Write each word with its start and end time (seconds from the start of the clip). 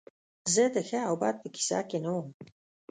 زه 0.53 0.63
د 0.75 0.77
ښه 0.89 0.99
او 1.09 1.15
بد 1.21 1.35
په 1.41 1.47
کیسه 1.55 1.79
کې 1.89 1.97
نه 2.03 2.09
وم 2.15 2.27